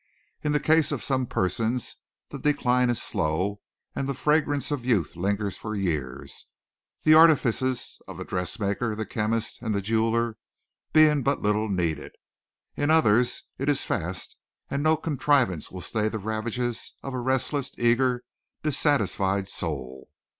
[0.43, 1.97] In the case of some persons
[2.29, 3.61] the decline is slow
[3.95, 6.47] and the fragrance of youth lingers for years,
[7.03, 10.37] the artifices of the dressmaker, the chemist, and the jeweller
[10.91, 12.13] being but little needed.
[12.75, 14.35] In others it is fast
[14.71, 18.23] and no contrivance will stay the ravages of a restless, eager,
[18.63, 20.09] dissatisfied soul.